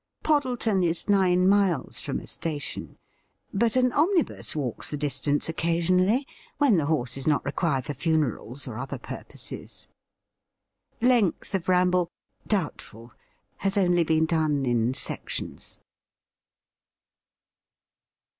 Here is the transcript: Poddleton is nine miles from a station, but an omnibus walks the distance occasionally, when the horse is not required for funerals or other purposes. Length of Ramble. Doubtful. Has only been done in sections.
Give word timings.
Poddleton 0.23 0.81
is 0.83 1.07
nine 1.07 1.47
miles 1.47 1.99
from 1.99 2.19
a 2.19 2.25
station, 2.25 2.97
but 3.53 3.75
an 3.75 3.93
omnibus 3.93 4.55
walks 4.55 4.89
the 4.89 4.97
distance 4.97 5.47
occasionally, 5.47 6.25
when 6.57 6.77
the 6.77 6.87
horse 6.87 7.17
is 7.17 7.27
not 7.27 7.45
required 7.45 7.85
for 7.85 7.93
funerals 7.93 8.67
or 8.67 8.79
other 8.79 8.97
purposes. 8.97 9.87
Length 11.01 11.53
of 11.53 11.69
Ramble. 11.69 12.09
Doubtful. 12.47 13.13
Has 13.57 13.77
only 13.77 14.03
been 14.03 14.25
done 14.25 14.65
in 14.65 14.95
sections. 14.95 15.77